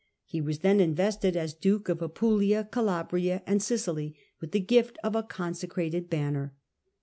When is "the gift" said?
4.49-4.97